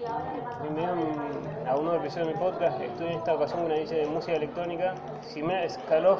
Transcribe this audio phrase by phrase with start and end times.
[0.00, 0.94] Bienvenido
[1.68, 2.80] a un nuevo episodio de mi podcast.
[2.80, 4.94] Estoy en esta ocasión con una DJ de música electrónica,
[5.30, 6.18] Ximena Skalov.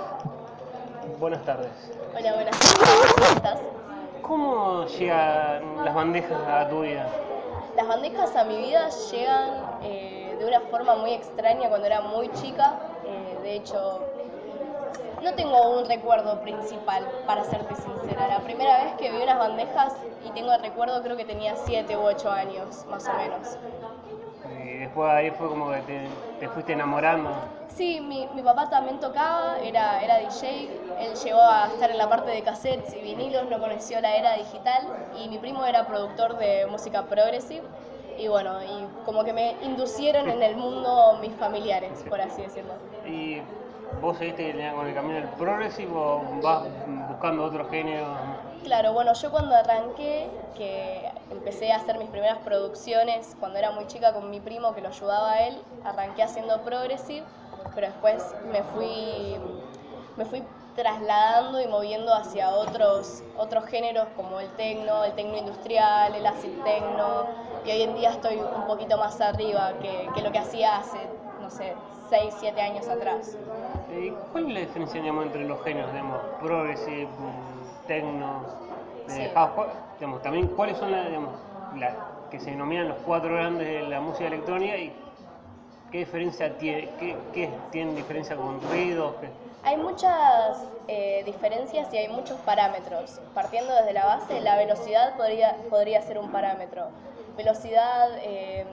[1.19, 1.71] Buenas tardes.
[2.15, 3.15] Hola, buenas tardes.
[3.15, 3.61] ¿Cómo estás?
[4.21, 7.09] ¿Cómo llegan las bandejas a tu vida?
[7.75, 9.51] Las bandejas a mi vida llegan
[9.83, 12.81] eh, de una forma muy extraña cuando era muy chica.
[13.07, 14.05] Eh, de hecho,
[15.23, 18.29] no tengo un recuerdo principal, para serte sincera.
[18.29, 19.95] La primera vez que vi unas bandejas,
[20.27, 23.57] y tengo el recuerdo, creo que tenía 7 u 8 años, más o menos.
[24.65, 26.01] Y después ahí fue como que te,
[26.39, 27.31] te fuiste enamorando.
[27.77, 30.69] Sí, mi, mi papá también tocaba, era, era DJ,
[31.01, 34.35] él llegó a estar en la parte de cassettes y vinilos, no conoció la era
[34.37, 34.83] digital
[35.23, 37.63] y mi primo era productor de música progressive
[38.19, 42.75] y bueno, y como que me inducieron en el mundo mis familiares, por así decirlo.
[43.09, 43.41] ¿Y
[44.01, 46.65] vos seguiste con el camino del progressive o vas
[47.09, 48.07] buscando otro género?
[48.65, 53.87] Claro, bueno, yo cuando arranqué, que empecé a hacer mis primeras producciones cuando era muy
[53.87, 57.25] chica con mi primo que lo ayudaba a él, arranqué haciendo progressive,
[57.75, 59.37] pero después me fui,
[60.17, 60.43] me fui
[60.77, 66.63] trasladando y moviendo hacia otros, otros géneros como el tecno, el tecno industrial, el acid
[66.63, 67.27] tecno,
[67.65, 70.99] y hoy en día estoy un poquito más arriba que, que lo que hacía hace,
[71.41, 71.75] no sé,
[72.11, 73.37] 6, 7 años atrás.
[73.99, 77.09] ¿Y ¿Cuál es la diferencia digamos, entre los géneros, digamos, progressive,
[77.87, 78.45] techno,
[79.09, 79.51] eh, house?
[79.55, 81.95] ¿Cuál- digamos, también cuáles son las,
[82.31, 84.93] que se denominan los cuatro grandes de la música electrónica y
[85.91, 89.17] qué diferencia tiene, qué, qué tienen diferencia con ruidos?
[89.65, 90.57] Hay muchas
[90.89, 93.21] eh, diferencias y hay muchos parámetros.
[93.35, 96.89] Partiendo desde la base, la velocidad podría, podría ser un parámetro.
[97.37, 98.65] Velocidad, eh,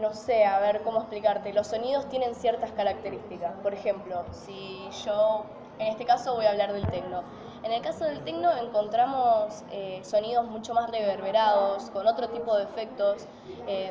[0.00, 1.52] no sé, a ver cómo explicarte.
[1.52, 3.52] Los sonidos tienen ciertas características.
[3.62, 5.44] Por ejemplo, si yo,
[5.78, 7.22] en este caso voy a hablar del tecno.
[7.62, 12.64] En el caso del tecno encontramos eh, sonidos mucho más reverberados, con otro tipo de
[12.64, 13.26] efectos.
[13.66, 13.90] Eh,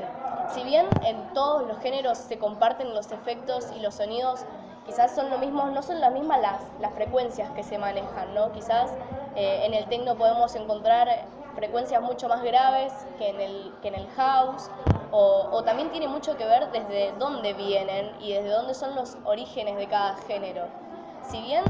[0.54, 4.46] si bien en todos los géneros se comparten los efectos y los sonidos,
[4.86, 8.52] quizás son lo mismo, no son las mismas las, las frecuencias que se manejan, ¿no?
[8.52, 8.92] Quizás
[9.36, 13.96] eh, en el tecno podemos encontrar frecuencias mucho más graves que en el, que en
[13.96, 14.70] el house,
[15.18, 19.78] o, también tiene mucho que ver desde dónde vienen y desde dónde son los orígenes
[19.78, 20.68] de cada género.
[21.30, 21.64] Si bien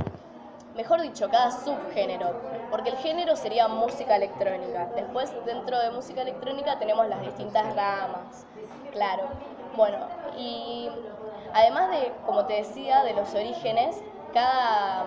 [0.76, 2.34] mejor dicho, cada subgénero,
[2.70, 4.92] porque el género sería música electrónica.
[4.96, 8.46] Después, dentro de música electrónica tenemos las distintas ramas,
[8.92, 9.24] claro.
[9.76, 9.98] Bueno,
[10.38, 10.90] y
[11.54, 15.06] además de, como te decía, de los orígenes, cada,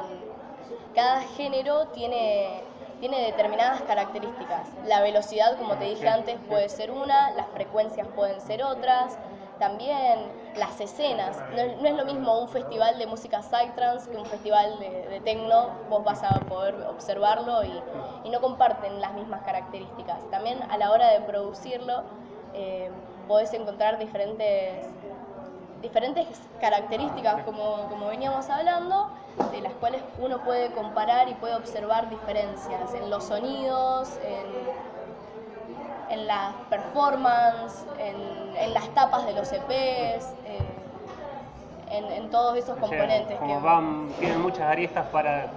[0.94, 2.64] cada género tiene,
[3.00, 4.68] tiene determinadas características.
[4.86, 9.18] La velocidad, como te dije antes, puede ser una, las frecuencias pueden ser otras,
[9.58, 10.20] también
[10.56, 11.36] las escenas.
[11.54, 16.04] No es, lo mismo un festival de música psytrance que un festival de, techno, vos
[16.04, 17.82] vas a poder observarlo y,
[18.24, 20.18] y no comparten las mismas características.
[20.30, 22.04] También a la hora de producirlo
[22.54, 22.90] eh,
[23.26, 24.86] podés encontrar diferentes
[25.82, 26.26] diferentes
[26.60, 29.08] características, como, como veníamos hablando,
[29.52, 34.46] de las cuales uno puede comparar y puede observar diferencias en los sonidos, en,
[36.10, 38.16] en las performances, en,
[38.56, 39.68] en las tapas de los EPs,
[40.44, 40.58] eh,
[41.90, 43.38] en, en todos esos o sea, componentes.
[43.38, 45.50] como que, van, tienen muchas aristas para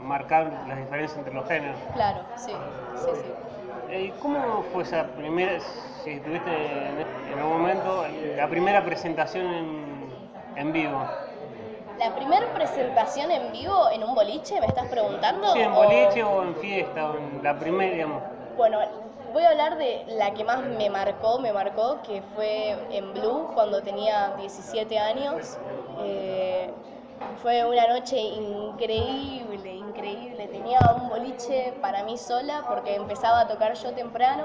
[0.00, 1.78] marcar las diferencias entre los géneros.
[1.94, 2.52] Claro, sí,
[2.96, 3.49] sí, sí.
[4.20, 5.58] ¿Cómo fue esa primera,
[6.04, 6.86] si tuviste
[7.28, 8.04] en, algún momento,
[8.36, 10.12] la primera presentación en,
[10.56, 11.04] en vivo?
[11.98, 15.52] La primera presentación en vivo en un boliche, ¿me estás preguntando?
[15.52, 18.22] Sí, en ¿O- boliche o en fiesta, o en la primera, digamos.
[18.56, 18.78] Bueno,
[19.32, 23.48] voy a hablar de la que más me marcó, me marcó, que fue en Blue
[23.54, 25.58] cuando tenía 17 años.
[26.04, 26.70] Eh,
[27.42, 29.69] fue una noche increíble,
[30.00, 30.48] increíble.
[30.48, 34.44] Tenía un boliche para mí sola porque empezaba a tocar yo temprano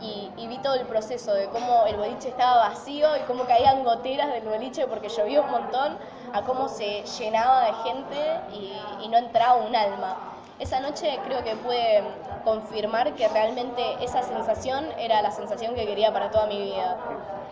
[0.00, 4.32] y, vi todo el proceso de cómo el boliche estaba vacío y cómo caían goteras
[4.32, 5.96] del boliche porque llovía un montón,
[6.32, 10.16] a cómo se llenaba de gente y, y no entraba un alma.
[10.58, 12.02] Esa noche creo que pude
[12.44, 16.96] confirmar que realmente esa sensación era la sensación que quería para toda mi vida.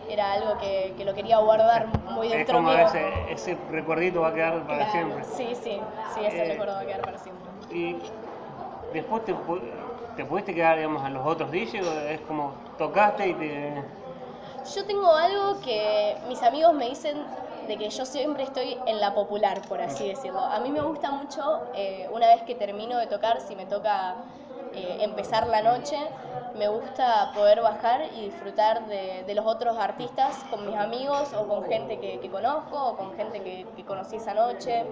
[0.09, 2.77] Era algo que, que lo quería guardar muy Es dentro como mío.
[2.77, 5.25] ese, ese recuerdito va a quedar para Claro, siempre.
[5.37, 7.51] Sí, sí, sí, ese Eh, recuerdo va a quedar para siempre.
[7.71, 8.03] Y
[8.93, 9.35] después te,
[10.17, 13.85] te pudiste quedar, digamos, a los otros DJs, o es como tocaste y te...
[14.65, 17.29] Yo tengo algo que mis amigos me dicen
[17.67, 20.41] de que yo siempre estoy en la popular, por así decirlo.
[20.41, 21.43] A mí me gusta mucho,
[21.73, 24.25] eh, una vez que termino de tocar, si me toca
[24.75, 25.99] eh, empezar la noche,
[26.57, 31.47] me gusta poder bajar y disfrutar de, de los otros artistas con mis amigos o
[31.47, 34.85] con gente que, que conozco o con gente que, que, conocí esa noche.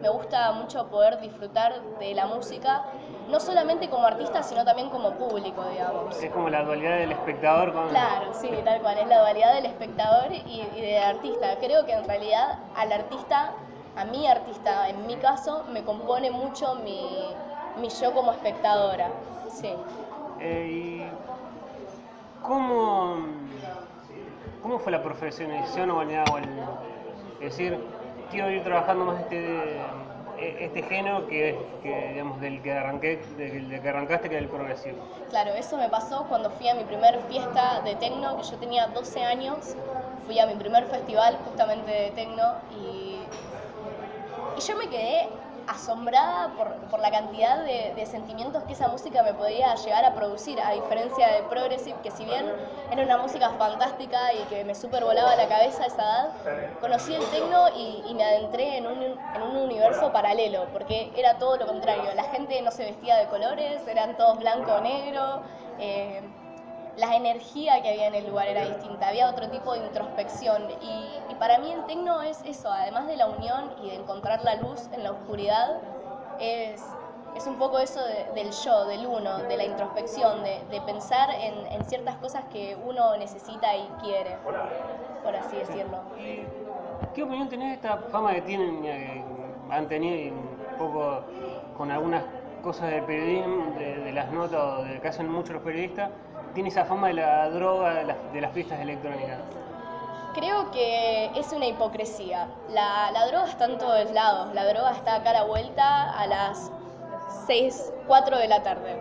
[0.00, 2.84] Me gusta mucho poder disfrutar de la música,
[3.28, 6.20] no solamente como artista, sino también como público, digamos.
[6.22, 7.88] Es como la dualidad del espectador con...
[7.88, 11.56] Claro, sí, tal cual, es la dualidad del espectador y, y del artista.
[11.60, 13.52] Creo que en realidad al artista,
[13.96, 17.34] a mi artista, en mi caso, me compone mucho mi,
[17.76, 19.08] mi yo como espectadora.
[19.50, 19.74] Sí.
[20.40, 21.08] Eh,
[22.42, 23.18] ¿cómo,
[24.62, 26.08] ¿Cómo fue la profesionalización o el,
[27.40, 27.78] es decir,
[28.30, 29.80] quiero ir trabajando más este,
[30.38, 34.98] este género que, que, digamos, del que arranqué, del que arrancaste, que es el progresivo?
[35.30, 38.86] Claro, eso me pasó cuando fui a mi primer fiesta de tecno, que yo tenía
[38.88, 39.74] 12 años,
[40.26, 43.18] fui a mi primer festival justamente de tecno y,
[44.56, 45.28] y yo me quedé
[45.66, 50.14] asombrada por, por la cantidad de, de, sentimientos que esa música me podía llegar a
[50.14, 52.44] producir, a diferencia del Progressive, que si bien
[52.90, 56.28] era una música fantástica y que me super volaba la cabeza a esa edad,
[56.80, 61.38] conocí el techno y, y me adentré en un, en un, universo paralelo, porque era
[61.38, 65.42] todo lo contrario, la gente no se vestía de colores, eran todos blanco o negro,
[65.78, 66.22] eh,
[67.00, 71.34] la energía que había en el lugar era distinta, había otro tipo de introspección y,
[71.38, 74.90] para mí el tecno es eso, además de la unión y de encontrar la luz
[74.92, 75.80] en la oscuridad,
[76.38, 76.84] es,
[77.34, 81.82] es un poco eso de, del yo, del uno, de la introspección, de, pensar en,
[81.86, 85.98] ciertas cosas que uno necesita y quiere, por así decirlo.
[87.14, 89.24] ¿Qué opinión tenés de esta fama que tienen, eh,
[89.70, 91.22] han tenido un poco
[91.76, 92.22] con algunas
[92.62, 96.10] cosas del periodismo, de, las notas o de que hacen muchos periodistas,
[96.54, 99.38] tiene esa fama de la droga de las, de fiestas electrónicas?
[100.34, 102.48] Creo que es una hipocresía.
[102.70, 104.54] La, la, droga está en todos lados.
[104.54, 106.70] La droga está acá a la vuelta a las
[107.46, 108.96] 6, 4 de la tarde.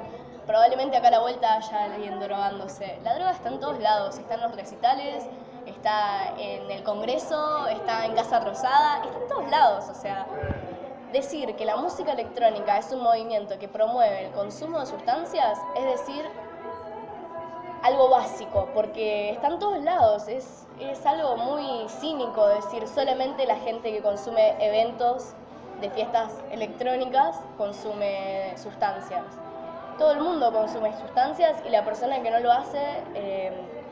[0.47, 2.97] Probablemente acá a la vuelta haya alguien drogándose.
[3.03, 4.17] La droga está en todos lados.
[4.17, 5.25] Está en los recitales,
[5.67, 9.85] está en el Congreso, está en Casa Rosada, está en todos lados.
[9.89, 10.25] O sea,
[11.11, 15.85] decir que la música electrónica es un movimiento que promueve el consumo de sustancias es
[15.85, 16.25] decir
[17.83, 23.55] algo básico, porque está en todos lados, es, es algo muy cínico decir solamente la
[23.57, 25.33] gente que consume eventos
[25.79, 29.23] de fiestas electrónicas consume sustancias.
[29.97, 33.51] Todo el mundo consume sustancias y la persona que no lo hace eh,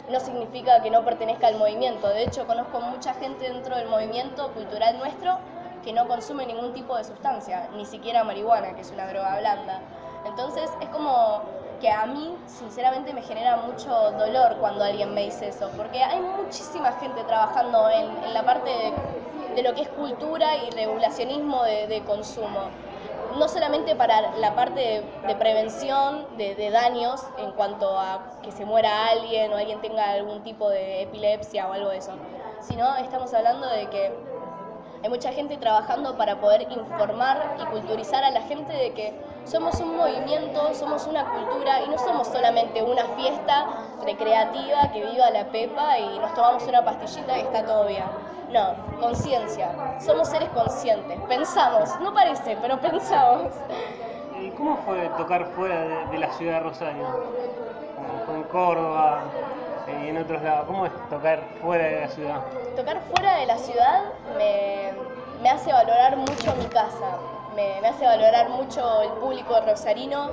[0.10, 2.08] no significa que no pertenezca al movimiento.
[2.10, 5.38] De hecho, conozco mucha gente dentro del movimiento cultural nuestro
[5.84, 9.82] que no consume ningún tipo de sustancia, ni siquiera marihuana, que es una droga blanda.
[10.26, 11.42] Entonces es como
[11.80, 16.20] que a mí sinceramente me genera mucho dolor cuando alguien me dice eso, porque hay
[16.20, 18.70] muchísima gente trabajando en, la parte
[19.56, 22.70] de, lo que es cultura y regulacionismo de, consumo.
[23.38, 28.66] No solamente para la parte de, de prevención de, daños en cuanto a que se
[28.66, 32.14] muera alguien o alguien tenga algún tipo de epilepsia o algo de eso,
[32.62, 34.12] sino estamos hablando de que
[35.04, 39.14] hay mucha gente trabajando para poder informar y culturizar a la gente de que
[39.46, 43.68] somos un movimiento, somos una cultura y no somos solamente una fiesta
[44.04, 48.04] recreativa que viva la pepa y nos tomamos una pastillita y está todo bien.
[48.52, 50.00] No, conciencia.
[50.00, 51.20] Somos seres conscientes.
[51.28, 53.52] Pensamos, no parece, pero pensamos.
[54.42, 57.06] ¿Y cómo fue tocar fuera de, la ciudad de Rosario?
[58.26, 59.24] Como en Córdoba
[59.88, 60.66] en otros lados.
[60.68, 62.42] ¿Cómo es tocar fuera de la ciudad?
[62.76, 64.04] Tocar fuera de la ciudad
[64.38, 64.92] me,
[65.42, 67.18] me hace valorar mucho mi casa
[67.58, 70.30] me, me, hace valorar mucho el público rosarino,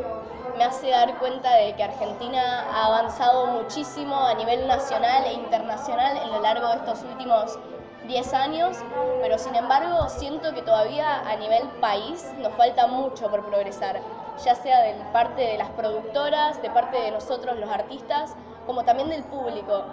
[0.58, 6.18] me hace dar cuenta de que Argentina ha avanzado muchísimo a nivel nacional e internacional
[6.18, 7.58] en lo largo de estos últimos
[8.06, 8.76] 10 años,
[9.22, 14.00] pero sin embargo siento que todavía a nivel país nos falta mucho por progresar,
[14.44, 18.34] ya sea de parte de las productoras, de parte de nosotros los artistas,
[18.66, 19.84] como también del público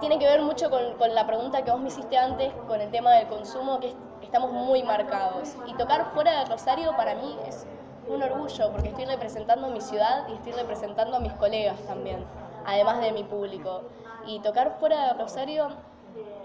[0.00, 3.12] tiene que ver mucho con, la pregunta que vos me hiciste antes, con el tema
[3.12, 5.54] del consumo, que es, estamos muy marcados.
[5.66, 7.66] Y tocar fuera de Rosario para mí es
[8.08, 12.24] un orgullo, porque estoy representando mi ciudad y estoy representando a mis colegas también,
[12.66, 13.82] además de mi público.
[14.26, 15.68] Y tocar fuera de Rosario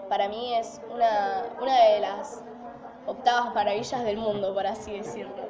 [0.10, 2.44] para mí es una, una de las
[3.08, 5.46] octavas maravillas del mundo, por así decirlo.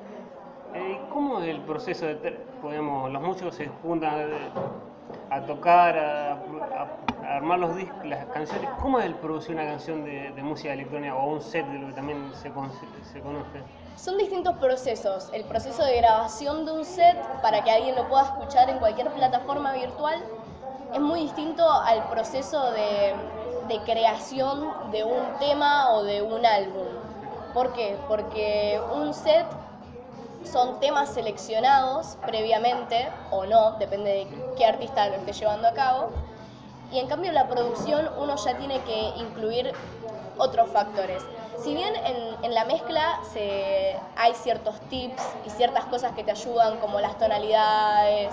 [0.75, 4.30] Eh, ¿Cómo el proceso de, podemos, los músicos se juntan
[5.36, 8.70] a tocar, a, a, a armar los discos, las canciones.
[8.82, 11.88] ¿Cómo es el producir una canción de, de, música electrónica o un set de lo
[11.88, 12.50] que también se,
[13.12, 13.62] se conoce?
[13.98, 15.30] Son distintos procesos.
[15.34, 19.10] El proceso de grabación de un set para que alguien lo pueda escuchar en cualquier
[19.10, 20.24] plataforma virtual
[20.94, 23.13] es muy distinto al proceso de,
[23.68, 26.88] de creación de un tema o de un álbum.
[27.54, 27.98] ¿Por qué?
[28.08, 29.46] Porque un set
[30.46, 36.09] son temas seleccionados previamente o no, depende de qué artista lo esté llevando a cabo.
[36.91, 39.74] Y en cambio la producción uno ya tiene que incluir
[40.38, 41.24] otros factores.
[41.63, 43.19] Si bien en, la mezcla
[44.15, 48.29] hay ciertos tips y ciertas cosas que te ayudan, como las tonalidades,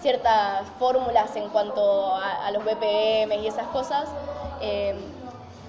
[0.00, 4.08] ciertas fórmulas en cuanto a, los BPM y esas cosas,
[4.60, 4.94] eh,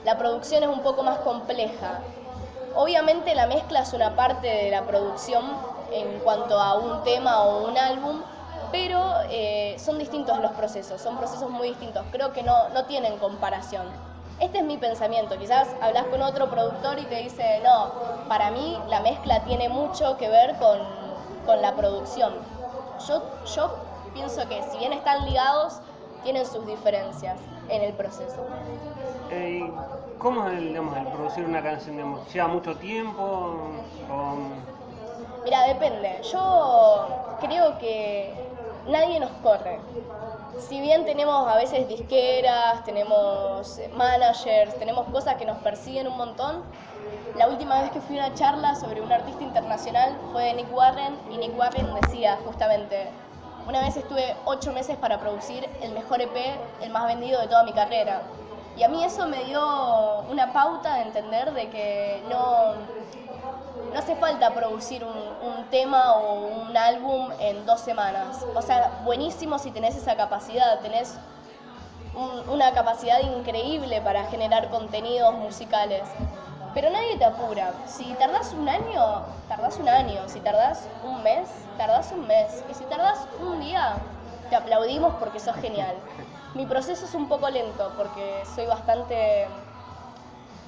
[0.06, 2.00] la producción es un poco más compleja.
[2.76, 5.44] Obviamente la mezcla es una parte de la producción
[5.92, 8.22] en cuanto a un tema o un álbum,
[8.74, 13.20] pero eh, son distintos los procesos, son procesos muy distintos, creo que no, no tienen
[13.20, 13.86] comparación.
[14.40, 17.92] Este es mi pensamiento, quizás hablas con otro productor y te dice, no,
[18.28, 20.80] para mí la mezcla tiene mucho que ver con,
[21.46, 22.34] con la producción.
[23.08, 23.22] Yo,
[23.56, 23.76] yo
[24.16, 25.76] pienso que si bien están ligados,
[26.24, 27.38] tienen sus diferencias
[27.70, 28.44] en el proceso.
[29.30, 29.70] Eh,
[30.18, 32.18] ¿Cómo es digamos, el producir una canción?
[32.34, 33.70] ¿Lleva mucho tiempo?
[35.46, 36.22] Mira, depende.
[36.32, 37.08] Yo
[37.40, 38.34] creo que
[38.88, 39.80] nadie nos corre.
[40.60, 46.64] Si bien tenemos a veces disqueras, tenemos managers, tenemos cosas que nos persiguen un montón,
[47.36, 50.72] la última vez que fui a una charla sobre un artista internacional fue de Nick
[50.72, 53.10] Warren y Nick Warren decía justamente,
[53.68, 56.36] una vez estuve ocho meses para producir el mejor EP,
[56.82, 58.22] el más vendido de toda mi carrera.
[58.78, 62.74] Y a mí eso me dio una pauta de entender de que no,
[63.94, 65.14] no hace falta producir un,
[65.70, 68.46] tema o un álbum en dos semanas.
[68.56, 71.16] O sea, buenísimo si tenés esa capacidad, tenés
[72.48, 76.04] una capacidad increíble para generar contenidos musicales.
[76.76, 77.74] Pero nadie te apura.
[77.88, 80.22] Si tardás un año, tardás un año.
[80.28, 81.48] Si tardás un mes,
[81.78, 82.64] tardás un mes.
[82.70, 83.96] Y si tardás un día,
[84.50, 85.96] te aplaudimos porque sos genial.
[86.54, 89.48] Mi proceso es un poco lento porque soy bastante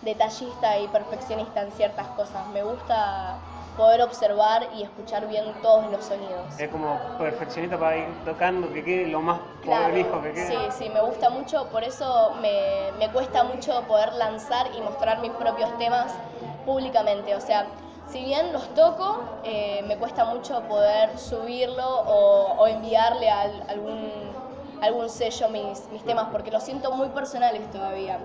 [0.05, 2.47] detallista y perfeccionista en ciertas cosas.
[2.53, 3.37] Me gusta
[3.75, 6.57] poder observar y escuchar bien todos los sonidos.
[6.57, 10.47] Es como perfeccionista para ir tocando, que quede lo más claro, que quede.
[10.47, 15.19] Sí, sí, me gusta mucho, por eso me, me, cuesta mucho poder lanzar y mostrar
[15.19, 16.13] mis propios temas
[16.65, 17.35] públicamente.
[17.35, 17.65] O sea,
[18.09, 24.09] si bien los toco, eh, me cuesta mucho poder subirlo o, o enviarle a algún,
[24.85, 28.19] algún sello mis, mis temas, porque los siento muy personales todavía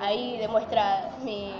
[0.00, 1.52] ahí demuestra mi,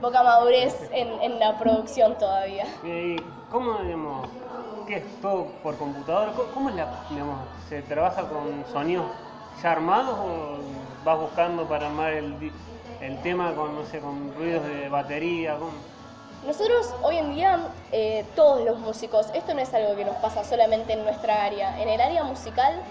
[0.00, 2.64] poca madurez en, la producción todavía.
[2.82, 3.16] ¿Y
[3.50, 4.28] cómo, digamos,
[4.86, 6.32] qué es todo por computadora?
[6.54, 9.06] ¿Cómo, es la, digamos, se trabaja con sonidos
[9.62, 12.52] ya armados o vas buscando para armar el,
[13.22, 15.56] tema con, no sé, con ruidos de batería?
[16.46, 17.60] Nosotros hoy en día,
[17.92, 21.80] eh, todos los músicos, esto no es algo que nos pasa solamente en nuestra área,
[21.80, 22.82] en el área musical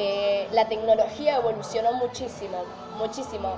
[0.00, 2.62] eh, la tecnología evolucionó muchísimo,
[2.98, 3.54] muchísimo.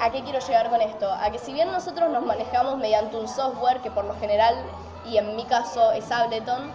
[0.00, 1.08] ¿A qué quiero llegar con esto?
[1.08, 4.56] A que si bien nosotros nos manejamos mediante un software que por lo general,
[5.06, 6.72] y en mi caso es Ableton,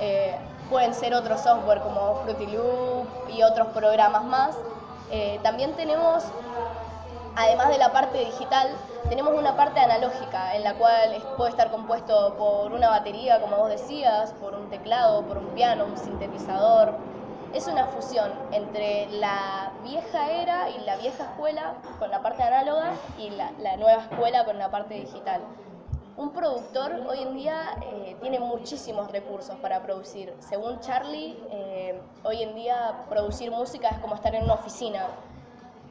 [0.00, 0.38] eh,
[0.70, 4.56] pueden ser otros software como Fruity Loop y otros programas más,
[5.10, 6.24] eh, también tenemos,
[7.36, 8.70] además de la parte digital,
[9.10, 13.68] tenemos una parte analógica en la cual puede estar compuesto por una batería, como vos
[13.68, 16.98] decías, por un teclado, por un piano, un sintetizador,
[17.54, 22.94] es una fusión entre la vieja era y la vieja escuela con la parte análoga
[23.16, 25.40] y la, nueva escuela con la parte digital.
[26.16, 30.34] Un productor hoy en día eh, tiene muchísimos recursos para producir.
[30.40, 35.06] Según Charlie, eh, hoy en día producir música es como estar en una oficina.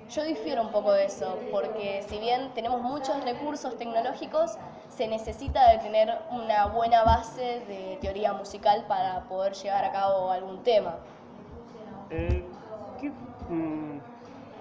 [0.09, 4.57] Yo difiero un poco de eso, porque si bien tenemos muchos recursos tecnológicos,
[4.89, 10.29] se necesita de tener una buena base de teoría musical para poder llevar a cabo
[10.29, 10.97] algún tema.
[12.15, 12.43] Eh,
[13.49, 13.97] mm,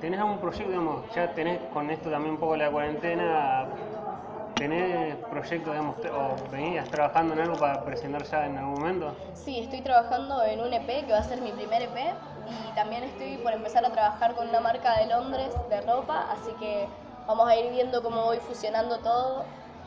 [0.01, 3.67] ¿Tenés algún proyecto, digamos, ya tenés con esto también un poco la cuarentena,
[4.57, 5.77] tenés proyectos,
[6.13, 9.15] o venías trabajando en algo para presentar ya en algún momento?
[9.35, 12.15] Sí, estoy trabajando en un EP que va a ser mi primer EP
[12.49, 16.53] y también estoy por empezar a trabajar con una marca de Londres de ropa, así
[16.59, 16.89] que
[17.27, 19.45] vamos a ir viendo cómo voy fusionando todo.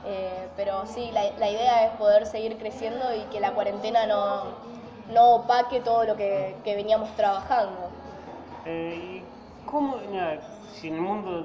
[0.07, 4.53] Eh, pero sí, la idea es poder seguir creciendo y que la cuarentena no,
[5.12, 7.90] no opaque todo lo que, veníamos trabajando.
[8.66, 9.98] Eh, ¿Y cómo,
[10.74, 11.44] si en el mundo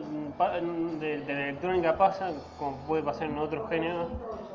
[0.98, 4.08] de, la electrónica pasa, como puede pasar en otros géneros,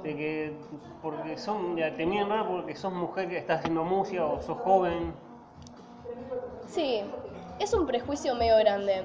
[0.04, 0.54] de que
[1.02, 4.58] porque son, ya, te miran raro porque sos mujer que estás haciendo música o sos
[4.60, 5.14] joven?
[6.68, 7.02] Sí,
[7.60, 9.04] es un prejuicio medio grande.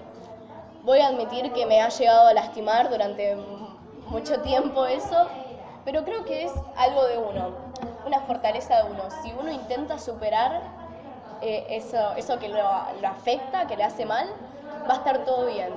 [0.83, 3.37] Voy a admitir que me ha llegado a lastimar durante
[4.09, 5.29] mucho tiempo eso,
[5.85, 7.70] pero creo que es algo de uno,
[8.07, 9.11] una fortaleza de uno.
[9.23, 10.63] Si uno intenta superar
[11.43, 12.67] eh, eso, eso que lo,
[13.07, 14.29] afecta, que le hace mal,
[14.89, 15.73] va a estar todo bien.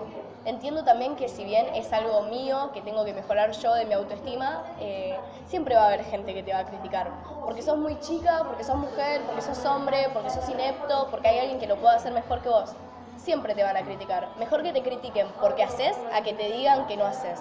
[0.45, 3.93] entiendo también que si bien es algo mío, que tengo que mejorar yo de mi
[3.93, 7.09] autoestima, eh, siempre va a haber gente que te va a criticar.
[7.45, 11.39] Porque sos muy chica, porque sos mujer, porque sos hombre, porque sos inepto, porque hay
[11.39, 12.73] alguien que lo pueda hacer mejor que vos.
[13.17, 14.27] Siempre te van a criticar.
[14.37, 17.39] Mejor que te critiquen porque haces a que te digan que no haces.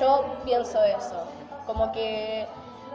[0.00, 1.22] Yo pienso eso.
[1.66, 2.48] Como que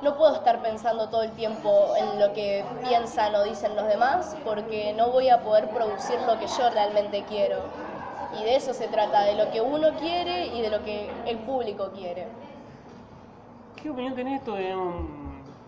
[0.03, 4.35] no puedo estar pensando todo el tiempo en lo que piensan o dicen los demás
[4.43, 7.59] porque no voy a poder producir lo que yo realmente quiero.
[8.39, 11.37] Y de eso se trata, de lo que uno quiere y de lo que el
[11.39, 12.27] público quiere.
[13.81, 14.75] ¿Qué opinión tenés esto de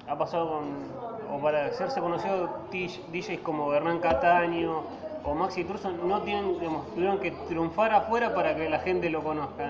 [0.07, 4.83] ha pasado con, o para hacerse conocido DJs como Hernán Cataño
[5.23, 6.57] o Maxi Truson no tienen,
[6.93, 9.67] tuvieron que triunfar afuera para que la gente lo conozca,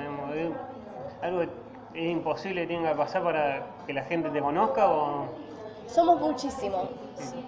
[1.21, 1.64] algo que
[1.95, 5.25] es imposible tenga que pasar para que la gente te conozca o
[5.87, 6.89] somos muchísimos,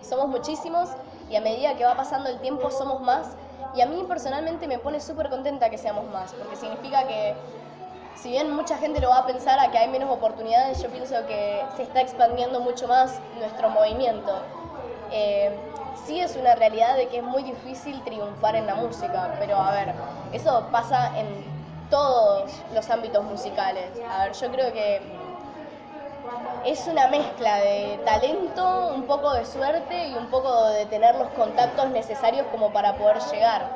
[0.02, 0.90] somos muchísimos
[1.30, 3.36] y a medida que va pasando el tiempo somos más.
[3.76, 7.36] Y a mí personalmente me pone súper contenta que seamos más, porque significa que
[8.16, 11.16] si bien mucha gente lo va a pensar a que hay menos oportunidades, yo pienso
[11.28, 14.32] que se está expandiendo mucho más nuestro movimiento.
[15.12, 15.52] Eh,
[16.06, 19.72] sí es una realidad de que es muy difícil triunfar en la música, pero a
[19.72, 19.94] ver,
[20.32, 21.28] eso pasa en
[21.90, 23.90] todos los ámbitos musicales.
[24.10, 25.02] A ver, yo creo que
[26.66, 31.30] es una mezcla de talento, un poco de suerte y un poco de tener los
[31.30, 33.70] contactos necesarios como para poder llegar.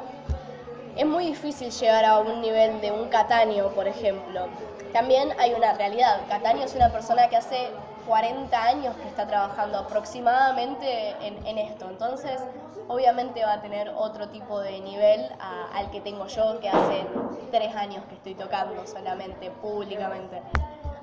[0.97, 4.47] Es muy difícil llegar a un nivel de un Cataño, por ejemplo.
[4.91, 6.19] También hay una realidad.
[6.27, 7.69] Cataño es una persona que hace
[8.05, 11.89] 40 años que está trabajando aproximadamente en, esto.
[11.89, 12.39] Entonces,
[12.87, 15.29] obviamente va a tener otro tipo de nivel
[15.73, 17.05] al que tengo yo, que hace
[17.51, 20.41] 3 años que estoy tocando solamente, públicamente.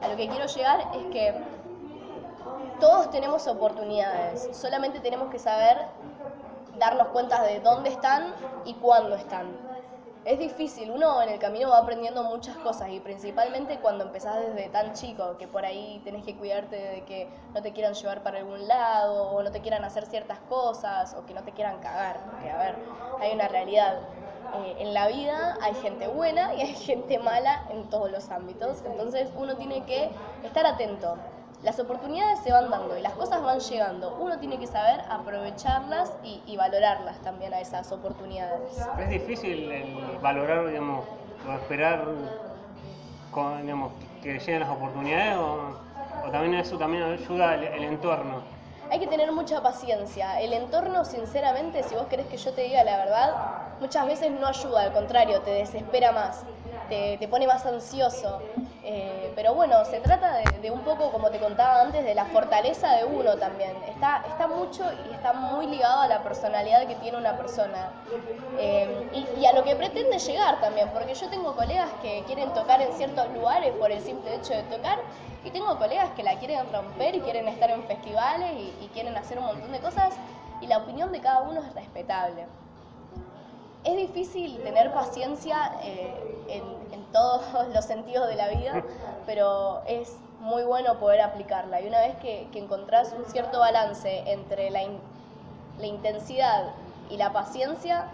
[0.01, 1.35] A lo que quiero llegar es que
[2.81, 5.79] todos tenemos oportunidades, solamente tenemos que saber
[6.79, 9.47] darnos cuenta de dónde están y cuándo están.
[10.25, 14.69] Es difícil, uno en el camino va aprendiendo muchas cosas y principalmente cuando empezás desde
[14.69, 18.39] tan chico, que por ahí tenés que cuidarte de que no te quieran llevar para
[18.39, 22.25] algún lado o no te quieran hacer ciertas cosas o que no te quieran cagar,
[22.27, 22.83] porque a ver,
[23.19, 24.11] hay una realidad.
[24.53, 28.83] Eh, en la vida hay gente buena y hay gente mala en todos los ámbitos,
[28.85, 31.25] entonces uno tiene que estar atento
[31.63, 34.17] las oportunidades se van dando y las cosas van llegando.
[34.21, 38.61] Uno tiene que saber aprovecharlas y, valorarlas también a esas oportunidades.
[38.99, 39.71] Es difícil
[40.23, 41.05] valorar, digamos,
[41.49, 42.05] o esperar
[43.31, 48.43] con, digamos, que lleguen las oportunidades o, también eso también ayuda el entorno.
[48.91, 50.41] Hay que tener mucha paciencia.
[50.41, 53.35] El entorno, sinceramente, si vos querés que yo te diga la verdad,
[53.81, 56.45] muchas veces no ayuda, al contrario, te desespera más
[56.89, 58.41] te, pone más ansioso.
[58.91, 62.97] Eh, pero bueno, se trata de, un poco, como te contaba antes, de la fortaleza
[62.97, 63.77] de uno también.
[63.87, 67.91] Está, está mucho y está muy ligado a la personalidad que tiene una persona.
[68.59, 72.81] Eh, y, a lo que pretende llegar también, porque yo tengo colegas que quieren tocar
[72.81, 74.99] en ciertos lugares por el simple hecho de tocar,
[75.45, 79.15] y tengo colegas que la quieren romper y quieren estar en festivales y, y quieren
[79.19, 80.15] hacer un montón de cosas,
[80.63, 82.47] y la opinión de cada uno es respetable.
[83.85, 86.13] Es difícil tener paciencia eh,
[86.49, 87.43] en, todos
[87.75, 88.83] los sentidos de la vida,
[89.27, 91.81] pero es muy bueno poder aplicarla.
[91.81, 94.83] Y una vez que, encontrás un cierto balance entre la,
[95.83, 96.73] intensidad
[97.11, 98.07] y la paciencia,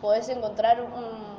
[0.00, 1.36] podés encontrar un,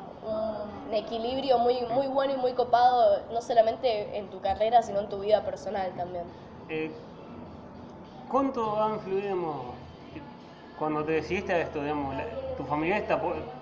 [0.92, 5.20] equilibrio muy, muy bueno y muy copado, no solamente en tu carrera, sino en tu
[5.20, 6.24] vida personal también.
[6.70, 6.92] Eh,
[8.30, 9.36] ¿Cuánto ha influido
[10.78, 11.82] cuando te decidiste a esto,
[12.58, 13.06] tu familia,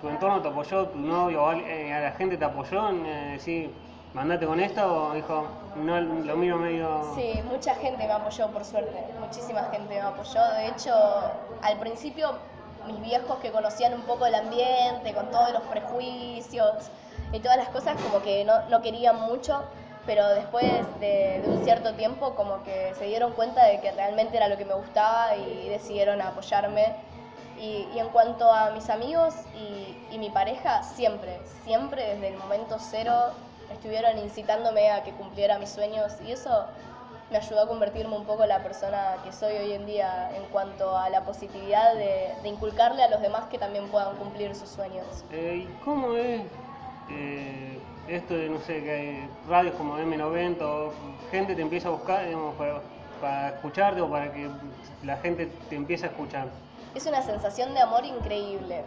[0.00, 3.70] tu entorno te apoyó, tu novio, eh, a la gente te apoyó en eh,
[4.14, 7.14] mandate con esto o dijo, no, lo miro medio...
[7.14, 10.42] Sí, mucha gente me apoyó, por suerte, muchísima gente me apoyó.
[10.54, 10.94] De hecho,
[11.62, 12.30] al principio
[12.86, 16.90] mis viejos que conocían un poco el ambiente, con todos los prejuicios
[17.32, 19.64] y todas las cosas, como que no, querían mucho,
[20.06, 20.64] pero después
[21.00, 24.64] de, un cierto tiempo como que se dieron cuenta de que realmente era lo que
[24.64, 26.94] me gustaba y decidieron apoyarme
[27.58, 33.12] y, en cuanto a mis amigos y, mi pareja, siempre, siempre desde el momento cero
[33.72, 36.64] estuvieron incitándome a que cumpliera mis sueños y eso
[37.30, 40.44] me ayudó a convertirme un poco en la persona que soy hoy en día en
[40.44, 45.06] cuanto a la positividad de, inculcarle a los demás que también puedan cumplir sus sueños.
[45.32, 46.42] Eh, ¿Y cómo es
[47.10, 50.92] eh, esto de, no sé, que hay radios como M90 o
[51.30, 52.80] gente te empieza a buscar digamos, para,
[53.20, 54.48] para escucharte o para que
[55.02, 56.46] la gente te empiece a escuchar?
[56.96, 58.82] Es una sensación de amor increíble.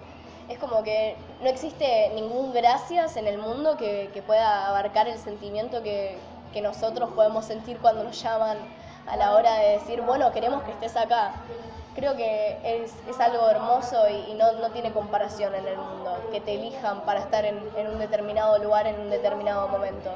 [0.49, 5.83] Es como que no existe ningún gracias en el mundo que, pueda abarcar el sentimiento
[5.83, 6.17] que,
[6.63, 8.57] nosotros podemos sentir cuando nos llaman
[9.07, 11.33] a la hora de decir, bueno, queremos que estés acá.
[11.95, 16.17] Creo que es, es algo hermoso y, y no, no, tiene comparación en el mundo,
[16.31, 20.11] que te elijan para estar en, en un determinado lugar en un determinado momento.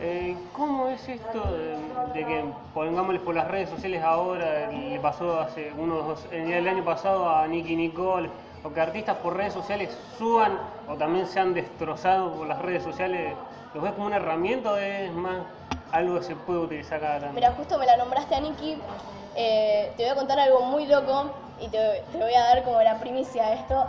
[0.00, 1.76] Eh, ¿Cómo es esto de,
[2.12, 7.28] de, que, pongámosles por las redes sociales ahora, le pasó hace unos el año pasado
[7.28, 8.28] a Nicky Nicole,
[8.64, 12.82] o que artistas por redes sociales suban o también se han destrozado por las redes
[12.82, 13.34] sociales?
[13.74, 15.38] ¿Los ves como una herramienta o es más
[15.92, 17.34] algo que se puede utilizar cada tanto?
[17.34, 18.78] Mira, justo me la nombraste a Nicky,
[19.36, 22.82] eh, te voy a contar algo muy loco y te, te voy a dar como
[22.82, 23.86] la primicia a esto.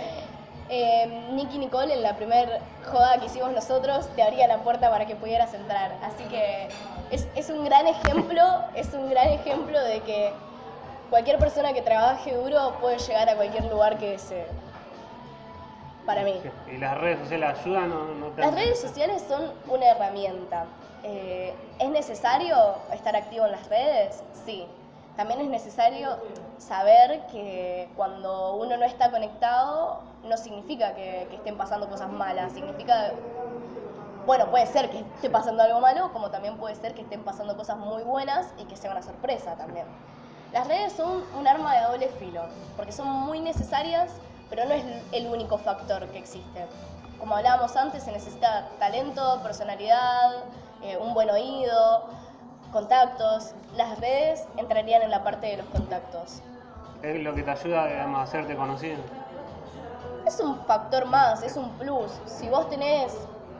[0.68, 5.06] eh, Nicky Nicole en la primer joda que hicimos nosotros te abría la puerta para
[5.06, 5.92] que pudieras entrar.
[6.02, 6.68] Así que
[7.10, 8.42] es, es, un gran ejemplo,
[8.74, 10.32] es un gran ejemplo de que
[11.10, 14.46] cualquier persona que trabaje duro puede llegar a cualquier lugar que desee.
[16.04, 16.40] Para mí.
[16.72, 20.66] ¿Y las redes sociales ayudan o no Las redes sociales son una herramienta.
[21.02, 22.56] Eh, ¿Es necesario
[22.92, 24.22] estar activo en las redes?
[24.44, 24.66] Sí.
[25.16, 26.18] También es necesario
[26.58, 32.52] saber que cuando uno no está conectado no significa que, que, estén pasando cosas malas,
[32.52, 33.12] significa,
[34.26, 37.56] bueno, puede ser que esté pasando algo malo, como también puede ser que estén pasando
[37.56, 39.86] cosas muy buenas y que sea una sorpresa también.
[40.52, 42.42] Las redes son un arma de doble filo,
[42.76, 44.10] porque son muy necesarias,
[44.48, 46.66] pero no es el único factor que existe.
[47.18, 50.44] Como hablábamos antes, se necesita talento, personalidad,
[50.82, 52.04] eh, un buen oído,
[52.72, 53.52] contactos.
[53.76, 56.42] Las redes entrarían en la parte de los contactos.
[57.02, 58.98] Es lo que te ayuda digamos, a hacerte conocido.
[60.26, 62.10] Es un factor más, es un plus.
[62.26, 63.16] Si vos tenés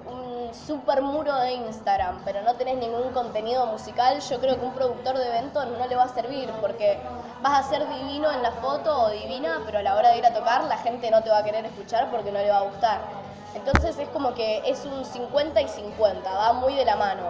[0.07, 4.73] un super muro de Instagram, pero no tenés ningún contenido musical, yo creo que un
[4.73, 6.99] productor de eventos no le va a servir porque
[7.43, 10.27] vas a ser divino en la foto o divina, pero a la hora de ir
[10.27, 12.63] a tocar la gente no te va a querer escuchar porque no le va a
[12.63, 13.26] gustar.
[13.57, 17.23] Entonces es como que es un 50 y 50, va muy de la mano.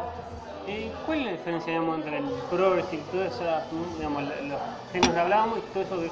[0.66, 3.44] ¿Y cuál es la diferencia digamos, entre el progressive y todo eso,
[3.96, 4.60] digamos, los
[4.92, 6.10] géneros que hablábamos y todo eso que,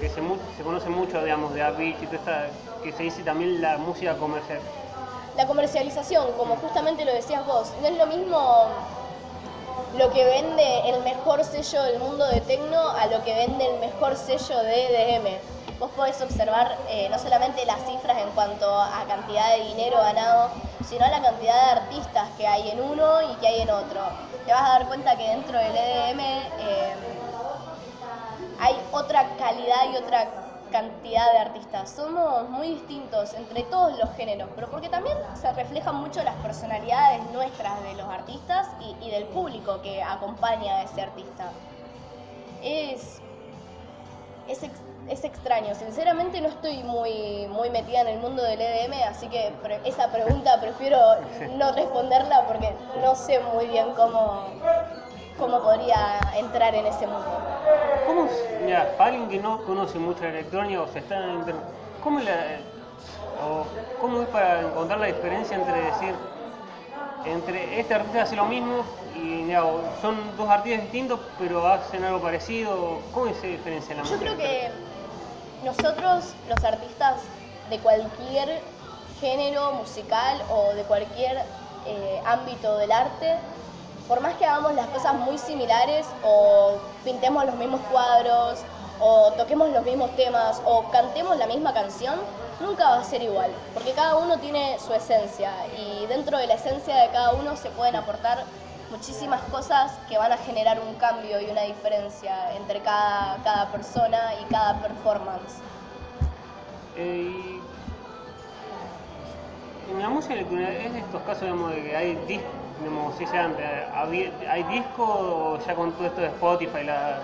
[0.00, 0.20] que se,
[0.56, 2.48] se, conoce mucho, digamos, de Avicii y todo esta,
[2.82, 4.60] que se dice también la música comercial?
[5.38, 8.68] La comercialización, como justamente lo decías vos, no es lo mismo
[9.96, 13.80] lo que vende el mejor sello del mundo de tecno a lo que vende el
[13.80, 15.38] mejor sello de EDM.
[15.84, 20.54] Vos podés observar eh, no solamente las cifras en cuanto a cantidad de dinero ganado,
[20.80, 24.16] sino la cantidad de artistas que hay en uno y que hay en otro.
[24.46, 26.20] Te vas a dar cuenta que dentro del EDM
[26.56, 26.96] eh,
[28.56, 30.32] hay otra calidad y otra
[30.70, 31.94] cantidad de artistas.
[31.94, 37.28] Somos muy distintos entre todos los géneros, pero porque también se reflejan mucho las personalidades
[37.30, 41.60] nuestras de los artistas y, y del público que acompaña a ese artista.
[42.60, 43.23] Es,
[44.48, 44.60] es,
[45.08, 49.52] es, extraño, sinceramente no estoy muy, muy metida en el mundo del EDM, así que
[49.84, 50.98] esa pregunta prefiero
[51.58, 54.44] no responderla porque no sé muy bien cómo,
[55.38, 57.26] cómo podría entrar en ese mundo.
[58.06, 58.28] ¿Cómo,
[58.64, 61.44] mira, para alguien que no conoce mucho la electrónica o se está en
[62.02, 62.58] ¿cómo, la,
[63.46, 63.64] o
[64.00, 66.14] ¿cómo es para encontrar la diferencia entre decir,
[67.24, 68.84] entre este artista hace lo mismo
[69.14, 72.98] y digamos, son dos artistas distintos pero hacen algo parecido?
[73.12, 74.70] ¿Cómo se diferencia la Yo creo que
[75.64, 77.20] nosotros, los artistas
[77.70, 78.60] de cualquier
[79.20, 81.38] género musical o de cualquier
[81.86, 83.36] eh, ámbito del arte,
[84.08, 88.60] por más que hagamos las cosas muy similares o pintemos los mismos cuadros
[89.00, 92.20] o toquemos los mismos temas o cantemos la misma canción,
[92.60, 96.54] nunca va a ser igual, porque cada uno tiene su esencia y dentro de la
[96.54, 98.44] esencia de cada uno se pueden aportar
[98.90, 104.34] muchísimas cosas que van a generar un cambio y una diferencia entre cada, cada persona
[104.40, 105.56] y cada performance.
[106.96, 107.60] Eh,
[109.90, 113.64] en la música es estos casos digamos, de que hay discos como se dice antes,
[114.48, 117.20] ¿hay disco ya con todo esto de Spotify, la,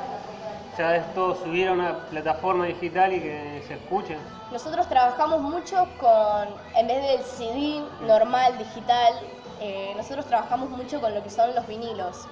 [1.14, 4.16] subir a una plataforma digital y que se escuche?
[4.51, 9.14] Nosotros trabajamos mucho con, en vez del CD normal, digital,
[9.61, 12.27] eh, nosotros trabajamos mucho con lo que son los vinilos.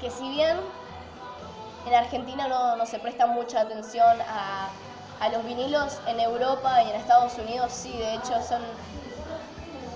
[0.00, 0.56] Que si bien
[1.86, 4.68] en Argentina no, se presta mucha atención a,
[5.20, 8.62] a los vinilos, en Europa y en Estados Unidos sí, de hecho son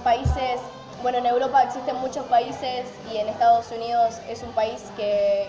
[0.03, 0.61] países
[1.03, 5.49] bueno, en Europa existen muchos países y en Estados Unidos es un país que,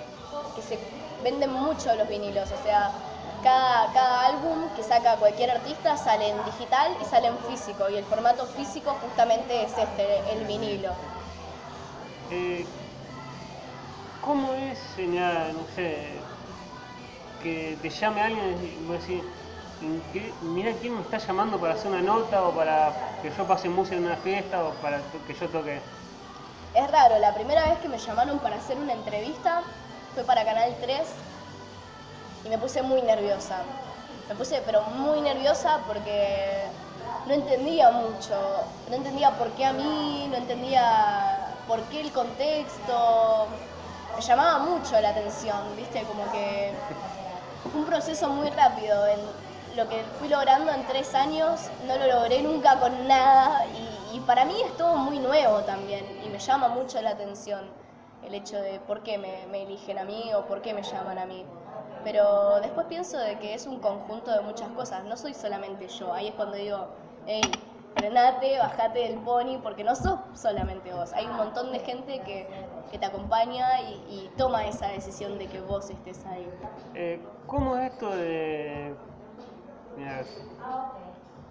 [0.56, 0.80] que se
[1.24, 2.92] venden mucho los vinilos, o sea,
[3.42, 7.96] cada, cada, álbum que saca cualquier artista sale en digital y sale en físico, y
[7.96, 10.92] el formato físico justamente es este, el vinilo.
[12.32, 12.66] Eh,
[14.22, 16.08] ¿Cómo es, señal, no sé,
[17.42, 19.22] que te llame alguien y vos decís,
[20.42, 23.98] mira quién me está llamando para hacer una nota o para que yo pase música
[23.98, 25.80] en una fiesta o para que yo toque.
[26.74, 29.62] Es raro, la primera vez que me llamaron para hacer una entrevista
[30.14, 31.02] fue para Canal 3
[32.46, 33.58] y me puse muy nerviosa.
[34.30, 36.64] Me puse pero muy nerviosa porque
[37.26, 38.36] no entendía mucho,
[38.90, 43.48] no entendía por qué a mí, no entendía por qué el contexto,
[44.16, 46.72] me llamaba mucho la atención, viste, como que
[47.74, 49.20] un proceso muy rápido, en
[49.76, 53.66] lo que fui logrando en tres años no lo logré nunca con nada
[54.14, 57.60] y, para mí es todo muy nuevo también y me llama mucho la atención
[58.26, 61.18] el hecho de por qué me, me eligen a mí o por qué me llaman
[61.18, 61.46] a mí.
[62.04, 66.14] Pero después pienso de que es un conjunto de muchas cosas, no soy solamente yo,
[66.14, 66.88] ahí es cuando digo,
[67.26, 67.42] hey,
[67.96, 71.14] frenate, bajate del pony, porque no sos solamente vos.
[71.14, 72.48] Hay un montón de gente que,
[72.92, 76.50] que te acompaña y, toma esa decisión de que vos estés ahí.
[76.96, 78.94] Eh, ¿Cómo es esto de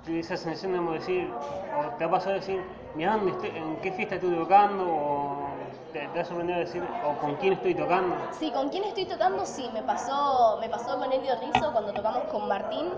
[0.09, 2.61] esa sensación de decir, o te ha pasado decir,
[2.95, 4.85] mira, ¿en qué fiesta estoy tocando?
[4.85, 5.52] O
[5.93, 8.17] te, te, ha sorprendido decir, o con quién estoy tocando?
[8.39, 12.25] Sí, con quién estoy tocando, sí, me pasó, me pasó con Elio Rizzo cuando tocamos
[12.25, 12.89] con Martín,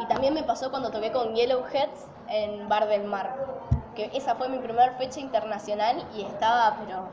[0.00, 3.34] y también me pasó cuando toqué con Yellowheads en Bar del Mar,
[3.94, 7.08] que esa fue mi primera fecha internacional y estaba, pero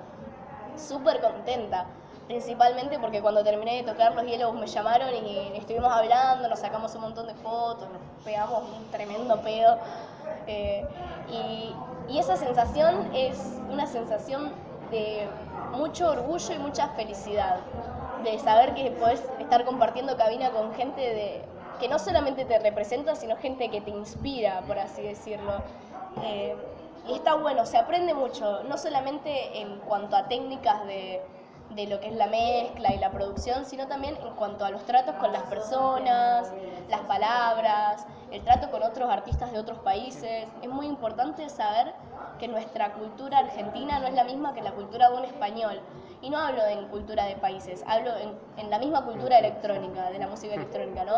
[0.77, 1.85] súper contenta
[2.27, 6.93] principalmente porque cuando terminé de tocar los hielos me llamaron y estuvimos hablando, nos sacamos
[6.95, 9.77] un montón de fotos, nos pegamos un tremendo pedo.
[10.47, 10.85] Eh,
[11.29, 11.75] y,
[12.17, 14.51] esa sensación es una sensación
[14.93, 15.27] de
[15.71, 17.59] mucho orgullo y mucha felicidad,
[18.23, 21.41] de saber que puedes estar compartiendo cabina con gente de,
[21.79, 25.61] que no solamente te representa, sino gente que te inspira, por así decirlo.
[26.23, 26.55] Eh,
[27.07, 31.21] y está bueno, se aprende mucho, no solamente en cuanto a técnicas de
[31.75, 34.83] de lo que es la mezcla y la producción, sino también en cuanto a los
[34.85, 36.51] tratos con las personas,
[36.89, 40.47] las palabras, el trato con otros artistas de otros países.
[40.61, 41.93] Es muy importante saber
[42.39, 45.79] que nuestra cultura argentina no es la misma que la cultura de un español.
[46.21, 48.11] Y no hablo en cultura de países, hablo
[48.57, 51.15] en, la misma cultura electrónica, de la música electrónica, ¿no?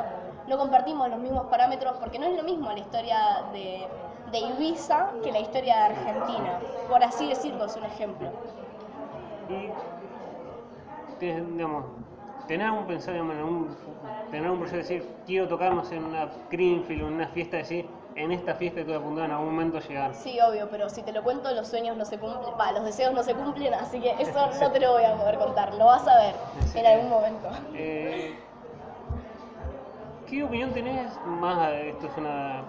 [0.48, 3.88] No compartimos los mismos parámetros porque no es lo mismo la historia de,
[4.32, 8.32] de Ibiza que la historia de Argentina, por así decirlo, es un ejemplo
[11.20, 11.86] digamos,
[12.48, 13.76] tener un pensar, en un,
[14.32, 17.88] tener un proyecto de decir, quiero tocarnos en una Greenfield o en una fiesta, decir,
[18.16, 20.14] en esta fiesta que voy a en algún momento llegar.
[20.14, 23.14] Sí, obvio, pero si te lo cuento, los sueños no se cumplen, va, los deseos
[23.14, 26.08] no se cumplen, así que eso no te lo voy a poder contar, lo vas
[26.08, 26.36] a ver
[26.76, 27.50] en algún momento.
[27.74, 28.36] Eh,
[30.28, 31.72] ¿Qué opinión tenés más?
[31.74, 32.64] Esto es una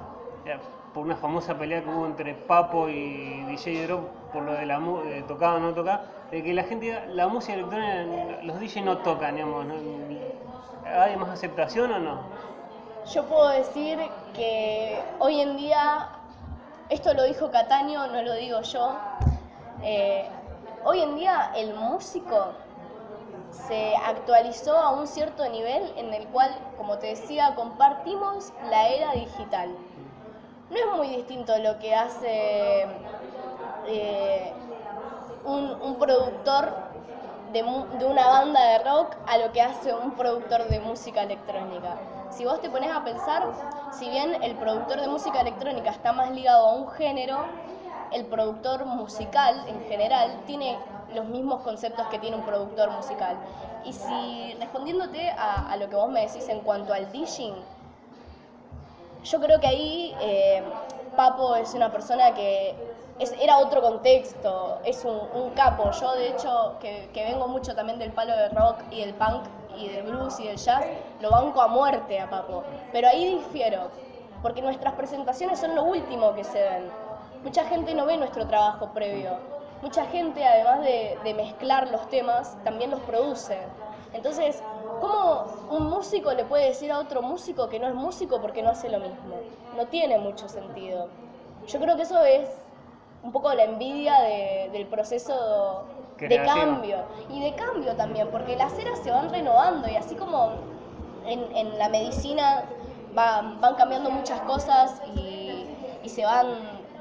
[0.97, 4.81] por una famosa pelea que hubo entre Papo y DJ Drop por lo de la
[4.81, 8.99] de tocaba o no tocaba, de que la gente, la música electrónica, los DJ no
[8.99, 9.67] tocan, digamos,
[10.85, 12.21] ¿hay más aceptación o no?
[13.13, 13.99] Yo puedo decir
[14.35, 16.09] que hoy en día,
[16.89, 18.97] esto lo dijo Cataño, no lo digo yo,
[19.83, 20.27] eh,
[20.85, 22.53] hoy en día el músico
[23.69, 29.13] se actualizó a un cierto nivel en el cual, como te decía, compartimos la era
[29.13, 29.71] digital
[30.71, 32.87] no es muy distinto lo que hace
[33.87, 34.53] eh,
[35.47, 36.73] un, productor
[37.53, 41.97] de, una banda de rock a lo que hace un productor de música electrónica.
[42.31, 43.45] Si vos te pones a pensar,
[43.93, 47.39] si bien el productor de música electrónica está más ligado a un género,
[48.13, 50.79] el productor musical en general tiene
[51.15, 53.37] los mismos conceptos que tiene un productor musical.
[53.85, 57.55] Y si respondiéndote a, a lo que vos me decís en cuanto al DJing,
[59.27, 60.63] yo creo que ahí eh,
[61.17, 62.75] Papo es una persona que
[63.19, 65.91] era otro contexto, es un, capo.
[65.93, 69.45] Yo de hecho, que, vengo mucho también del palo del rock y del punk
[69.77, 70.85] y del blues y del jazz,
[71.21, 72.65] lo banco a muerte a Papo.
[72.93, 73.91] Pero ahí difiero,
[74.43, 76.91] porque nuestras presentaciones son lo último que se ven.
[77.43, 79.39] Mucha gente no ve nuestro trabajo previo.
[79.83, 83.59] Mucha gente, además de, de mezclar los temas, también los produce.
[84.15, 84.63] Entonces,
[85.01, 88.71] ¿Cómo un músico le puede decir a otro músico que no es músico porque no
[88.71, 89.37] hace lo mismo?
[89.77, 91.09] No tiene mucho sentido.
[91.67, 92.49] Yo creo que eso es
[93.27, 94.21] un poco la envidia
[94.73, 95.85] del proceso
[96.19, 96.99] de cambio.
[97.29, 100.53] Y de cambio también, porque las eras se van renovando y así como
[101.27, 102.63] en, la medicina
[103.15, 105.67] van, cambiando muchas cosas y,
[106.07, 106.47] se van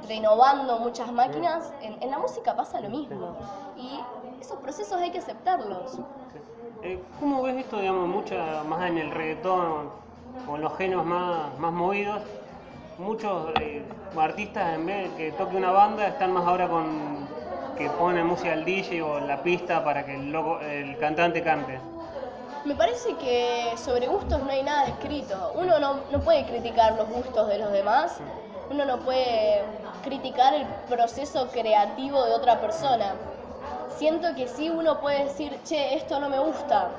[0.08, 3.36] renovando muchas máquinas, en, en la música pasa lo mismo.
[3.78, 4.00] Y
[4.42, 6.00] esos procesos hay que aceptarlos.
[6.82, 9.92] Eh, ¿Cómo ves esto, digamos, mucha, más en el reggaetón
[10.50, 12.20] o en los géneros más, más movidos?
[12.97, 13.84] Muchos eh,
[14.17, 17.27] artistas, en vez de que toque una banda, están más ahora con
[17.77, 21.77] que ponen música al DJ o la pista para que el, el cantante cante.
[22.63, 25.53] Me parece que sobre gustos no hay nada escrito.
[25.55, 28.17] Uno no, no puede criticar los gustos de los demás,
[28.71, 29.62] uno no puede
[30.03, 33.13] criticar el proceso creativo de otra persona
[33.97, 36.89] siento que sí uno puede decir, che, esto no me gusta,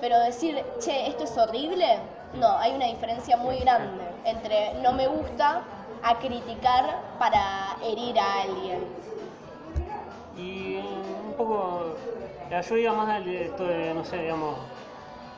[0.00, 1.98] pero decir, che, esto es horrible,
[2.38, 5.62] no, hay una diferencia muy grande entre no me gusta
[6.02, 8.78] a criticar para herir a alguien.
[10.36, 11.96] Y un poco,
[12.68, 14.56] yo iba más al esto de, no sé, digamos,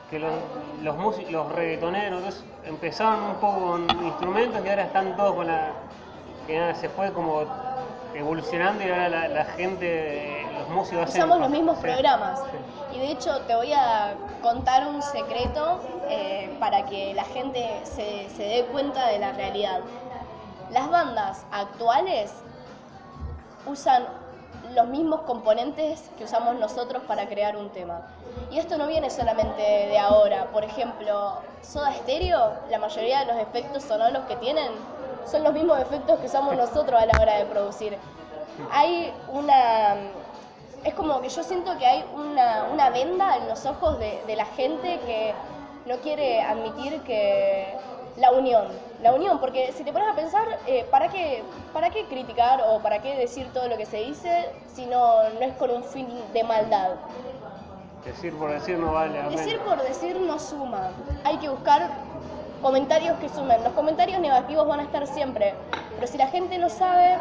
[0.09, 0.33] que los,
[0.81, 5.71] los, los reggaetoneros empezaron un poco con instrumentos y ahora están todos con la...
[6.45, 7.43] que se fue como
[8.13, 10.36] evolucionando y ahora la, gente,
[10.69, 11.09] músicos.
[11.09, 12.39] Usamos los mismos programas.
[12.93, 18.29] Y de hecho te voy a contar un secreto eh, para que la gente se,
[18.29, 19.79] se dé cuenta de la realidad.
[20.71, 22.33] Las bandas actuales
[23.65, 24.05] usan
[24.73, 28.01] los mismos componentes que usamos nosotros para crear un tema.
[28.51, 30.45] Y esto no viene solamente de ahora.
[30.51, 34.71] Por ejemplo, Soda Stereo, la mayoría de los efectos sonoros que tienen
[35.29, 37.97] son los mismos efectos que usamos nosotros a la hora de producir.
[38.71, 39.95] Hay una...
[40.83, 44.45] Es como que yo siento que hay una, venda en los ojos de, de la
[44.45, 45.33] gente que
[45.85, 47.73] no quiere admitir que
[48.17, 48.65] la unión,
[49.01, 52.79] la unión, porque si te pones a pensar, eh, ¿para, qué, ¿para qué criticar o
[52.79, 56.07] para qué decir todo lo que se dice si no, no es con un fin
[56.33, 56.95] de maldad?
[58.03, 59.21] Decir por decir no vale.
[59.29, 60.91] Decir por decir no suma.
[61.25, 61.89] Hay que buscar
[62.61, 63.63] comentarios que sumen.
[63.63, 65.53] Los comentarios negativos van a estar siempre,
[65.95, 67.17] pero si la gente no sabe,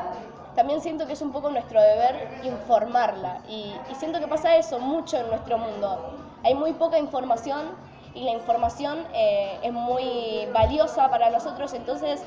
[0.56, 3.40] también siento que es un poco nuestro deber informarla.
[3.48, 6.14] Y, siento que pasa eso mucho en nuestro mundo.
[6.42, 7.66] Hay muy poca información
[8.14, 12.22] y la información eh, es muy valiosa para nosotros, entonces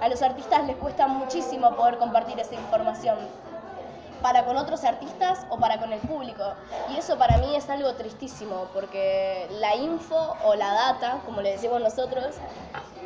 [0.00, 3.16] a los artistas les cuesta muchísimo poder compartir esa información
[4.22, 6.44] para con otros artistas o para con el público.
[6.90, 11.52] Y eso para mí es algo tristísimo, porque la info o la data, como le
[11.52, 12.36] decimos nosotros,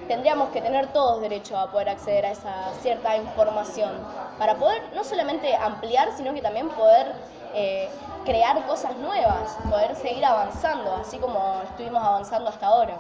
[0.09, 3.93] tendríamos que tener todos derecho a poder acceder a esa cierta información,
[4.39, 7.15] para poder no solamente ampliar, sino que también poder
[7.55, 7.89] eh,
[8.25, 12.97] crear cosas nuevas, poder seguir avanzando, así como estuvimos avanzando hasta ahora.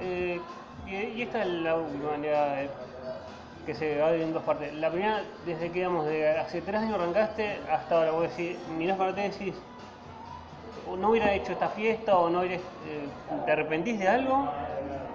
[0.00, 0.40] Eh,
[0.86, 2.68] y, esta es la manera
[3.66, 4.72] que se va en dos partes.
[4.74, 8.96] La primera, desde que digamos, de hace tres años arrancaste hasta ahora, vos decís, mirás
[8.96, 9.54] para ti y decís,
[10.98, 12.60] no hubiera hecho esta fiesta o no hubiera, eh,
[13.44, 14.48] te arrepentís de algo.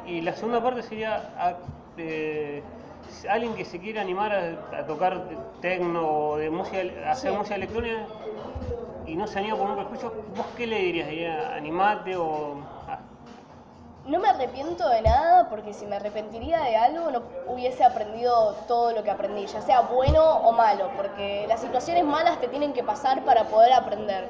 [0.06, 1.32] Y la segunda parte sería
[3.30, 4.32] alguien que se quiere animar
[4.72, 5.24] a, tocar
[5.62, 6.78] tecno o de música,
[7.10, 8.06] hacer música electrónica
[9.08, 11.10] y no se anima por un prejuicio, ¿vos qué le dirías?
[11.10, 12.58] ¿Diría animate o...?
[14.06, 18.92] No me arrepiento de nada porque si me arrepentiría de algo no hubiese aprendido todo
[18.92, 22.84] lo que aprendí, ya sea bueno o malo, porque las situaciones malas te tienen que
[22.84, 24.30] pasar para poder aprender.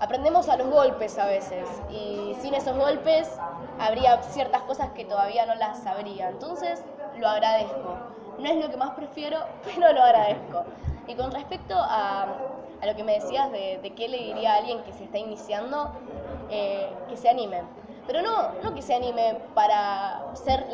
[0.00, 3.30] Aprendemos a los golpes a veces y sin esos golpes
[3.78, 6.30] habría ciertas cosas que todavía no las sabría.
[6.30, 6.82] Entonces
[7.18, 7.98] lo agradezco.
[8.40, 10.64] No es lo que más prefiero, pero lo agradezco.
[11.06, 12.26] Y con respecto a,
[12.84, 15.92] lo que me decías de, de, qué le diría a alguien que se está iniciando,
[16.50, 17.62] eh, que se anime.
[18.08, 20.66] Pero no, no que se anime para ser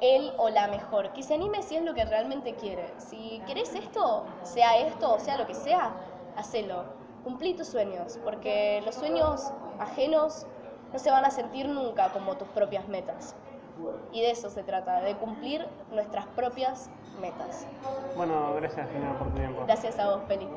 [0.00, 2.92] él o la mejor, que se anime si es lo que realmente quiere.
[2.98, 5.92] Si querés esto, sea esto o sea lo que sea,
[6.36, 6.84] hacelo.
[7.22, 10.44] Cumplí tus sueños, porque los sueños ajenos
[10.92, 13.36] no se van a sentir nunca como tus propias metas.
[14.10, 16.90] Y de eso se trata, de cumplir nuestras propias
[17.20, 17.64] metas.
[18.16, 19.62] Bueno, gracias por tu tiempo.
[19.66, 20.48] Gracias a vos, Peli.